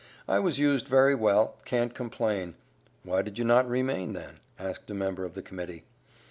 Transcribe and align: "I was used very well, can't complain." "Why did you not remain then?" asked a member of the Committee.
"I 0.27 0.39
was 0.39 0.57
used 0.57 0.87
very 0.87 1.13
well, 1.13 1.57
can't 1.63 1.93
complain." 1.93 2.55
"Why 3.03 3.21
did 3.21 3.37
you 3.37 3.45
not 3.45 3.69
remain 3.69 4.13
then?" 4.13 4.39
asked 4.57 4.89
a 4.89 4.95
member 4.95 5.25
of 5.25 5.35
the 5.35 5.43
Committee. 5.43 5.83